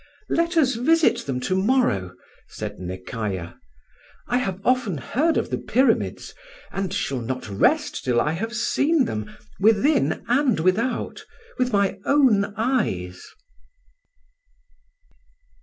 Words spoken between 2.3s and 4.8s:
said Nekayah. "I have